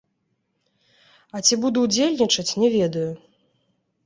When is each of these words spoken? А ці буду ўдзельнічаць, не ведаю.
А 1.35 1.41
ці 1.45 1.53
буду 1.67 1.83
ўдзельнічаць, 1.85 2.47
не 2.63 2.67
ведаю. 2.79 3.05